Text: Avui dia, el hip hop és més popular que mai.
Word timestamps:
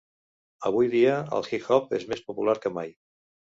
Avui 0.69 0.89
dia, 0.93 1.11
el 1.37 1.47
hip 1.51 1.69
hop 1.75 1.95
és 2.01 2.09
més 2.15 2.25
popular 2.31 2.59
que 2.67 2.75
mai. 2.81 2.93